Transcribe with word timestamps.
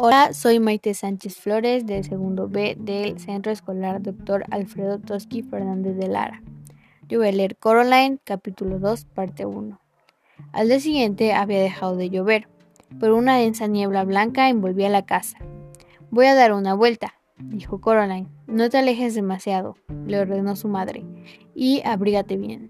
Hola, 0.00 0.32
soy 0.32 0.60
Maite 0.60 0.94
Sánchez 0.94 1.38
Flores 1.38 1.84
del 1.84 2.04
segundo 2.04 2.48
B 2.48 2.76
del 2.78 3.18
Centro 3.18 3.50
Escolar 3.50 4.00
Dr. 4.00 4.44
Alfredo 4.48 5.00
Toski 5.00 5.42
Fernández 5.42 5.96
de 5.96 6.06
Lara. 6.06 6.40
Yo 7.08 7.18
voy 7.18 7.26
a 7.26 7.32
leer 7.32 7.56
Coraline, 7.56 8.20
capítulo 8.22 8.78
2, 8.78 9.06
parte 9.06 9.44
1. 9.44 9.80
Al 10.52 10.68
día 10.68 10.78
siguiente 10.78 11.32
había 11.32 11.60
dejado 11.60 11.96
de 11.96 12.10
llover, 12.10 12.46
pero 13.00 13.16
una 13.16 13.38
densa 13.38 13.66
niebla 13.66 14.04
blanca 14.04 14.48
envolvía 14.48 14.88
la 14.88 15.04
casa. 15.04 15.38
Voy 16.12 16.26
a 16.26 16.36
dar 16.36 16.52
una 16.52 16.74
vuelta, 16.74 17.14
dijo 17.36 17.80
Coraline. 17.80 18.28
No 18.46 18.70
te 18.70 18.78
alejes 18.78 19.16
demasiado, 19.16 19.74
le 20.06 20.20
ordenó 20.20 20.54
su 20.54 20.68
madre, 20.68 21.04
y 21.56 21.82
abrígate 21.84 22.36
bien. 22.36 22.68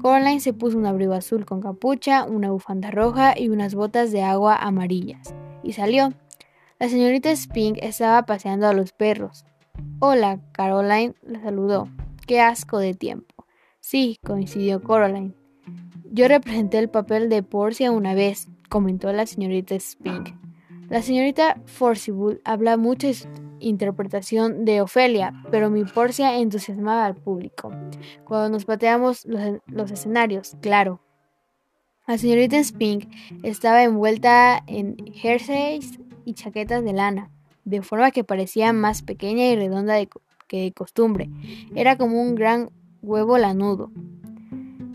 Coraline 0.00 0.38
se 0.38 0.52
puso 0.52 0.78
un 0.78 0.86
abrigo 0.86 1.14
azul 1.14 1.44
con 1.44 1.60
capucha, 1.60 2.22
una 2.22 2.52
bufanda 2.52 2.92
roja 2.92 3.36
y 3.36 3.48
unas 3.48 3.74
botas 3.74 4.12
de 4.12 4.22
agua 4.22 4.54
amarillas, 4.54 5.34
y 5.64 5.72
salió. 5.72 6.12
La 6.80 6.88
señorita 6.88 7.34
Spink 7.34 7.78
estaba 7.82 8.22
paseando 8.24 8.68
a 8.68 8.72
los 8.72 8.92
perros. 8.92 9.44
Hola, 9.98 10.38
Caroline 10.52 11.16
la 11.22 11.40
saludó. 11.40 11.88
Qué 12.24 12.40
asco 12.40 12.78
de 12.78 12.94
tiempo. 12.94 13.46
Sí, 13.80 14.20
coincidió 14.24 14.80
Coraline. 14.80 15.34
Yo 16.12 16.28
representé 16.28 16.78
el 16.78 16.88
papel 16.88 17.30
de 17.30 17.42
Porcia 17.42 17.90
una 17.90 18.14
vez, 18.14 18.46
comentó 18.68 19.12
la 19.12 19.26
señorita 19.26 19.78
Spink. 19.78 20.30
La 20.88 21.02
señorita 21.02 21.60
Forcible 21.66 22.40
habla 22.44 22.76
mucho 22.76 23.08
interpretación 23.58 24.64
de 24.64 24.80
Ofelia, 24.80 25.34
pero 25.50 25.70
mi 25.70 25.82
Porcia 25.82 26.38
entusiasmaba 26.38 27.06
al 27.06 27.16
público. 27.16 27.72
Cuando 28.24 28.50
nos 28.50 28.66
pateamos 28.66 29.26
los, 29.26 29.90
escenarios, 29.90 30.56
claro. 30.60 31.00
La 32.06 32.18
señorita 32.18 32.62
Spink 32.62 33.12
estaba 33.42 33.82
envuelta 33.82 34.62
en 34.68 34.96
jerseys 35.12 35.98
y 36.28 36.34
chaquetas 36.34 36.84
de 36.84 36.92
lana, 36.92 37.30
de 37.64 37.82
forma 37.82 38.10
que 38.10 38.24
parecía 38.24 38.72
más 38.72 39.02
pequeña 39.02 39.46
y 39.46 39.56
redonda 39.56 39.96
que 40.46 40.62
de 40.62 40.72
costumbre. 40.72 41.30
Era 41.74 41.96
como 41.96 42.20
un 42.20 42.34
gran 42.34 42.70
huevo 43.02 43.38
lanudo. 43.38 43.90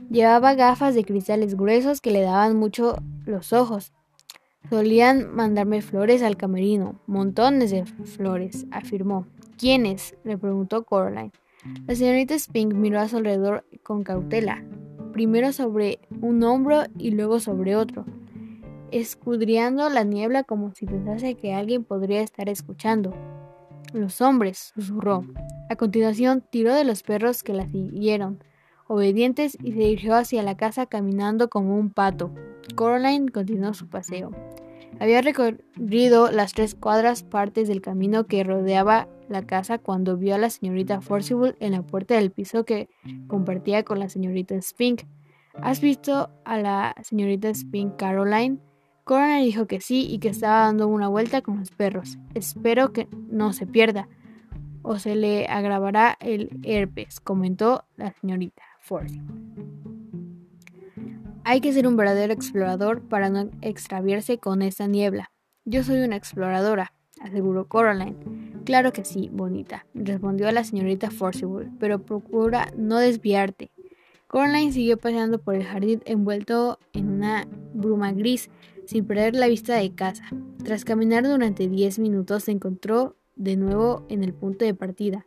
Llevaba 0.09 0.53
gafas 0.53 0.93
de 0.95 1.03
cristales 1.03 1.55
gruesos 1.55 2.01
que 2.01 2.11
le 2.11 2.21
daban 2.21 2.55
mucho 2.55 2.97
los 3.25 3.51
ojos 3.53 3.93
Solían 4.69 5.35
mandarme 5.35 5.81
flores 5.81 6.23
al 6.23 6.37
camerino, 6.37 6.95
montones 7.05 7.69
de 7.71 7.85
flores, 7.85 8.65
afirmó. 8.71 9.27
¿Quiénes? 9.57 10.15
le 10.23 10.37
preguntó 10.37 10.83
Coraline. 10.83 11.31
La 11.85 11.95
señorita 11.95 12.37
Spink 12.39 12.73
miró 12.73 12.99
a 12.99 13.07
su 13.07 13.17
alrededor 13.17 13.65
con 13.83 14.03
cautela, 14.03 14.63
primero 15.11 15.53
sobre 15.53 15.99
un 16.21 16.43
hombro 16.43 16.83
y 16.97 17.11
luego 17.11 17.39
sobre 17.39 17.75
otro, 17.75 18.05
escudriando 18.99 19.89
la 19.89 20.03
niebla 20.03 20.43
como 20.43 20.73
si 20.73 20.85
pensase 20.85 21.35
que 21.35 21.53
alguien 21.53 21.83
podría 21.83 22.21
estar 22.21 22.49
escuchando. 22.49 23.13
Los 23.93 24.21
hombres, 24.21 24.73
susurró. 24.75 25.25
A 25.69 25.75
continuación 25.75 26.43
tiró 26.49 26.73
de 26.73 26.83
los 26.83 27.03
perros 27.03 27.43
que 27.43 27.53
la 27.53 27.67
siguieron, 27.67 28.43
obedientes, 28.87 29.57
y 29.61 29.71
se 29.71 29.79
dirigió 29.79 30.15
hacia 30.15 30.43
la 30.43 30.57
casa 30.57 30.85
caminando 30.85 31.49
como 31.49 31.77
un 31.77 31.89
pato. 31.89 32.31
Coraline 32.75 33.29
continuó 33.29 33.73
su 33.73 33.87
paseo. 33.87 34.31
Había 34.99 35.21
recorrido 35.21 36.31
las 36.31 36.53
tres 36.53 36.75
cuadras 36.75 37.23
partes 37.23 37.67
del 37.67 37.81
camino 37.81 38.25
que 38.25 38.43
rodeaba 38.43 39.07
la 39.27 39.45
casa 39.45 39.77
cuando 39.77 40.17
vio 40.17 40.35
a 40.35 40.37
la 40.37 40.49
señorita 40.49 41.01
Forcible 41.01 41.55
en 41.59 41.71
la 41.71 41.81
puerta 41.81 42.15
del 42.15 42.31
piso 42.31 42.63
que 42.63 42.89
compartía 43.27 43.83
con 43.83 43.99
la 43.99 44.09
señorita 44.09 44.59
Spink. 44.61 45.03
¿Has 45.55 45.81
visto 45.81 46.29
a 46.45 46.57
la 46.57 46.95
señorita 47.03 47.53
Spink, 47.53 47.95
Caroline? 47.95 48.59
Coraline 49.03 49.45
dijo 49.45 49.67
que 49.67 49.81
sí 49.81 50.07
y 50.09 50.19
que 50.19 50.29
estaba 50.29 50.61
dando 50.61 50.87
una 50.87 51.09
vuelta 51.09 51.41
con 51.41 51.59
los 51.59 51.71
perros. 51.71 52.17
Espero 52.33 52.93
que 52.93 53.07
no 53.29 53.51
se 53.51 53.67
pierda 53.67 54.07
o 54.81 54.99
se 54.99 55.15
le 55.15 55.47
agravará 55.47 56.17
el 56.19 56.59
herpes, 56.63 57.19
comentó 57.19 57.85
la 57.95 58.13
señorita 58.13 58.63
Forcible. 58.79 59.33
Hay 61.45 61.59
que 61.59 61.73
ser 61.73 61.87
un 61.87 61.97
verdadero 61.97 62.33
explorador 62.33 63.01
para 63.01 63.29
no 63.29 63.49
extraviarse 63.61 64.37
con 64.37 64.61
esta 64.61 64.87
niebla. 64.87 65.31
Yo 65.65 65.83
soy 65.83 66.01
una 66.01 66.15
exploradora, 66.15 66.93
aseguró 67.21 67.67
Coraline. 67.67 68.15
Claro 68.63 68.93
que 68.93 69.03
sí, 69.03 69.29
bonita, 69.33 69.85
respondió 69.93 70.49
la 70.51 70.63
señorita 70.63 71.11
Forcible, 71.11 71.69
pero 71.79 71.99
procura 71.99 72.71
no 72.77 72.97
desviarte. 72.97 73.71
Coraline 74.27 74.71
siguió 74.71 74.97
paseando 74.97 75.39
por 75.39 75.55
el 75.55 75.65
jardín 75.65 76.01
envuelto 76.05 76.79
en 76.93 77.09
una 77.09 77.45
bruma 77.73 78.13
gris, 78.13 78.49
sin 78.85 79.05
perder 79.05 79.35
la 79.35 79.47
vista 79.47 79.75
de 79.75 79.93
casa. 79.93 80.25
Tras 80.63 80.85
caminar 80.85 81.23
durante 81.23 81.67
diez 81.67 81.99
minutos 81.99 82.43
se 82.43 82.51
encontró 82.51 83.15
de 83.35 83.55
nuevo 83.55 84.05
en 84.09 84.23
el 84.23 84.33
punto 84.33 84.65
de 84.65 84.73
partida. 84.73 85.25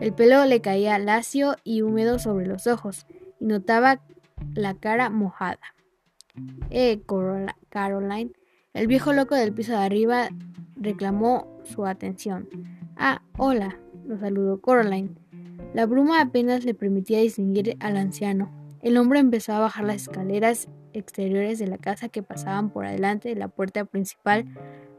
El 0.00 0.12
pelo 0.14 0.44
le 0.46 0.60
caía 0.60 0.98
lacio 0.98 1.56
y 1.62 1.82
húmedo 1.82 2.18
sobre 2.18 2.46
los 2.46 2.66
ojos, 2.66 3.06
y 3.38 3.46
notaba 3.46 4.02
la 4.54 4.74
cara 4.74 5.10
mojada. 5.10 5.60
Eh, 6.70 7.02
Caroline. 7.68 8.32
El 8.72 8.86
viejo 8.86 9.12
loco 9.12 9.34
del 9.34 9.52
piso 9.52 9.72
de 9.72 9.78
arriba 9.78 10.28
reclamó 10.76 11.60
su 11.64 11.84
atención. 11.86 12.48
Ah, 12.96 13.22
hola, 13.36 13.78
lo 14.06 14.18
saludó 14.18 14.60
Caroline. 14.60 15.10
La 15.74 15.86
bruma 15.86 16.20
apenas 16.20 16.64
le 16.64 16.74
permitía 16.74 17.20
distinguir 17.20 17.76
al 17.80 17.96
anciano. 17.96 18.50
El 18.80 18.96
hombre 18.96 19.18
empezó 19.18 19.52
a 19.52 19.60
bajar 19.60 19.84
las 19.84 20.02
escaleras 20.02 20.68
exteriores 20.92 21.58
de 21.58 21.66
la 21.66 21.78
casa 21.78 22.08
que 22.08 22.22
pasaban 22.22 22.70
por 22.70 22.86
delante 22.86 23.28
de 23.28 23.36
la 23.36 23.48
puerta 23.48 23.84
principal 23.84 24.46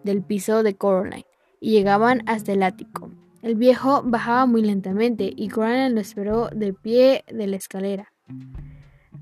del 0.04 0.22
piso 0.22 0.64
de 0.64 0.76
Coraline 0.76 1.26
y 1.60 1.72
llegaban 1.72 2.24
hasta 2.26 2.52
el 2.52 2.64
ático. 2.64 3.12
El 3.42 3.56
viejo 3.56 4.04
bajaba 4.04 4.46
muy 4.46 4.62
lentamente 4.62 5.32
y 5.36 5.50
Coraline 5.50 5.90
lo 5.90 6.02
esperó 6.02 6.50
de 6.50 6.74
pie 6.74 7.24
de 7.32 7.48
la 7.48 7.56
escalera. 7.56 8.14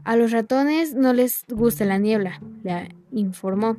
A 0.04 0.16
los 0.16 0.32
ratones 0.32 0.96
no 0.96 1.14
les 1.14 1.46
gusta 1.50 1.86
la 1.86 1.98
niebla, 1.98 2.42
le 2.64 2.90
informó, 3.12 3.78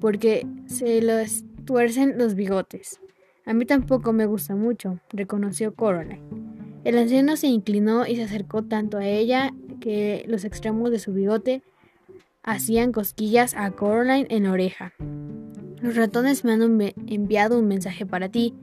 porque 0.00 0.46
se 0.66 1.02
los 1.02 1.44
tuercen 1.64 2.18
los 2.18 2.34
bigotes. 2.34 3.00
A 3.44 3.54
mí 3.54 3.64
tampoco 3.64 4.12
me 4.12 4.26
gusta 4.26 4.54
mucho, 4.54 5.00
reconoció 5.10 5.74
Coraline. 5.74 6.22
El 6.84 6.96
anciano 6.96 7.36
se 7.36 7.48
inclinó 7.48 8.06
y 8.06 8.16
se 8.16 8.22
acercó 8.22 8.62
tanto 8.62 8.98
a 8.98 9.06
ella 9.06 9.52
que 9.80 10.24
los 10.28 10.44
extremos 10.44 10.90
de 10.90 10.98
su 10.98 11.12
bigote 11.12 11.62
hacían 12.48 12.92
cosquillas 12.92 13.54
a 13.54 13.70
Coraline 13.72 14.26
en 14.30 14.44
la 14.44 14.52
oreja. 14.52 14.94
Los 15.82 15.96
ratones 15.96 16.44
me 16.44 16.52
han 16.52 16.80
enviado 17.06 17.58
un 17.58 17.68
mensaje 17.68 18.06
para 18.06 18.30
ti, 18.30 18.54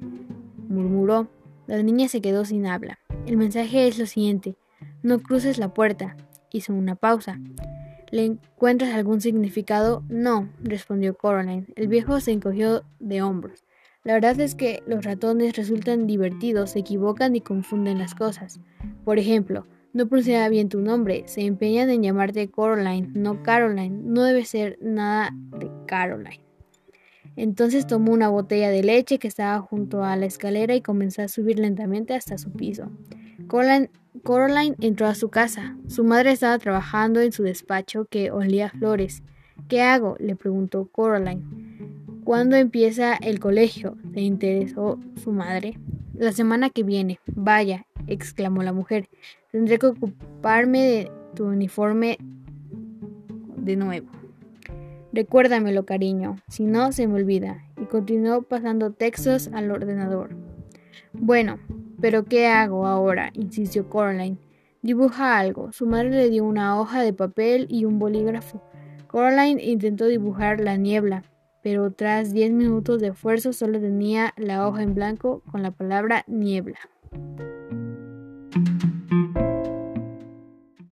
murmuró. 0.68 1.30
La 1.68 1.82
niña 1.84 2.08
se 2.08 2.20
quedó 2.20 2.46
sin 2.46 2.66
habla. 2.66 3.00
El 3.28 3.38
mensaje 3.38 3.88
es 3.88 4.00
lo 4.00 4.08
siguiente. 4.08 4.58
No 5.04 5.20
cruces 5.20 5.60
la 5.60 5.74
puerta 5.74 6.18
hizo 6.52 6.74
una 6.74 6.96
pausa. 6.96 7.40
¿Le 8.10 8.26
encuentras 8.26 8.94
algún 8.94 9.22
significado? 9.22 10.04
No, 10.10 10.50
respondió 10.64 11.16
Coraline. 11.16 11.68
El 11.76 11.88
viejo 11.88 12.20
se 12.20 12.32
encogió 12.32 12.84
de 13.00 13.22
hombros. 13.22 13.66
La 14.04 14.14
verdad 14.14 14.40
es 14.40 14.56
que 14.56 14.82
los 14.88 15.04
ratones 15.04 15.56
resultan 15.56 16.08
divertidos, 16.08 16.72
se 16.72 16.80
equivocan 16.80 17.36
y 17.36 17.42
confunden 17.42 18.00
las 18.00 18.16
cosas. 18.16 18.60
Por 19.04 19.20
ejemplo, 19.20 19.66
no 19.96 20.10
pronuncia 20.10 20.50
bien 20.50 20.68
tu 20.68 20.82
nombre, 20.82 21.24
se 21.26 21.46
empeñan 21.46 21.90
en 21.90 22.04
llamarte 22.04 22.50
Coraline, 22.50 23.12
no 23.14 23.42
Caroline, 23.44 24.02
no 24.04 24.24
debe 24.24 24.44
ser 24.44 24.78
nada 24.82 25.34
de 25.58 25.72
Caroline. 25.88 26.42
Entonces 27.38 27.88
tomó 27.88 28.12
una 28.12 28.28
botella 28.28 28.70
de 28.70 28.84
leche 28.84 29.20
que 29.20 29.30
estaba 29.30 29.62
junto 29.62 30.04
a 30.04 30.18
la 30.18 30.26
escalera 30.26 30.76
y 30.76 30.82
comenzó 30.82 31.22
a 31.22 31.30
subir 31.30 31.60
lentamente 31.60 32.14
hasta 32.14 32.38
su 32.38 32.52
piso. 32.52 32.92
Coraline, 33.48 34.76
entró 34.82 35.08
a 35.08 35.16
su 35.16 35.30
casa. 35.30 35.78
Su 35.88 36.04
madre 36.04 36.34
estaba 36.34 36.60
trabajando 36.60 37.22
en 37.22 37.32
su 37.32 37.44
despacho 37.44 38.04
que 38.04 38.32
olía 38.32 38.72
flores. 38.72 39.24
¿Qué 39.70 39.82
hago? 39.82 40.18
le 40.20 40.36
preguntó 40.36 40.90
Coraline. 40.92 41.42
¿Cuándo 42.26 42.58
empieza 42.58 43.16
el 43.16 43.40
colegio? 43.40 43.96
se 44.14 44.20
interesó 44.20 45.00
su 45.24 45.32
madre. 45.32 45.80
La 46.14 46.34
semana 46.34 46.70
que 46.70 46.84
viene. 46.84 47.22
Vaya, 47.28 47.86
exclamó 48.08 48.64
la 48.64 48.74
mujer. 48.74 49.10
Tendré 49.52 49.80
que 49.80 49.88
ocuparme 49.88 50.82
de 50.82 51.12
tu 51.36 51.46
uniforme 51.46 52.18
de 53.58 53.76
nuevo. 53.76 54.08
Recuérdamelo, 55.14 55.86
cariño, 55.86 56.38
si 56.48 56.66
no 56.66 56.92
se 56.92 57.08
me 57.08 57.16
olvida. 57.16 57.64
Y 57.82 57.86
continuó 57.86 58.42
pasando 58.42 58.92
textos 58.92 59.50
al 59.54 59.72
ordenador. 59.72 60.36
Bueno, 61.14 61.58
pero 62.02 62.26
¿qué 62.26 62.48
hago 62.48 62.86
ahora? 62.86 63.32
insistió 63.34 63.90
Coraline. 63.90 64.38
Dibuja 64.82 65.40
algo. 65.40 65.72
Su 65.72 65.88
madre 65.88 66.10
le 66.10 66.30
dio 66.30 66.44
una 66.44 66.80
hoja 66.80 67.02
de 67.02 67.14
papel 67.14 67.68
y 67.70 67.86
un 67.86 67.98
bolígrafo. 67.98 68.62
Coraline 69.08 69.64
intentó 69.64 70.06
dibujar 70.06 70.60
la 70.60 70.76
niebla, 70.76 71.24
pero 71.64 71.90
tras 71.92 72.34
diez 72.34 72.52
minutos 72.52 73.00
de 73.00 73.08
esfuerzo 73.08 73.54
solo 73.54 73.80
tenía 73.80 74.34
la 74.36 74.68
hoja 74.68 74.84
en 74.84 74.94
blanco 74.94 75.42
con 75.50 75.64
la 75.64 75.72
palabra 75.72 76.26
niebla. 76.28 76.78